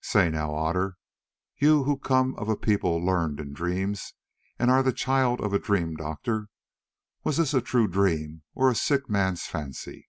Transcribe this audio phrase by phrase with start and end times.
[0.00, 0.96] Say now, Otter,
[1.58, 4.14] you who come of a people learned in dreams
[4.58, 6.48] and are the child of a dream doctor,
[7.22, 10.08] was this a true dream or a sick man's fancy?"